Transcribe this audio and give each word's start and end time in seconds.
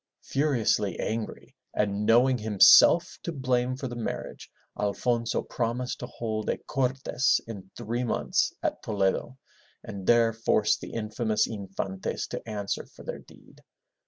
Furiously 0.23 0.99
angry, 0.99 1.55
and 1.75 2.07
knowing 2.07 2.39
himself 2.39 3.19
to 3.21 3.31
blame 3.31 3.75
for 3.77 3.87
the 3.87 3.95
marriage, 3.95 4.49
Alfonso 4.79 5.43
promised 5.43 5.99
to 5.99 6.07
hold 6.07 6.49
a 6.49 6.57
Cor'tesi 6.57 7.39
in 7.45 7.69
three 7.77 8.03
months 8.03 8.51
at 8.63 8.81
Toledo, 8.81 9.37
and 9.83 10.07
there 10.07 10.33
force 10.33 10.75
the 10.75 10.91
infamous 10.93 11.45
Infantes 11.45 12.25
to 12.29 12.41
answer 12.49 12.87
for 12.87 13.03
their 13.03 13.19
deed. 13.19 13.61